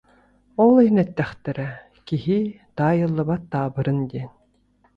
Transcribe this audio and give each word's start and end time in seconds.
Ол 0.63 0.73
иһин 0.81 0.97
эттэхтэрэ 1.05 1.67
«киһи 2.07 2.39
таайыллыбат 2.77 3.43
таабырын» 3.51 3.99
диэн 4.09 4.29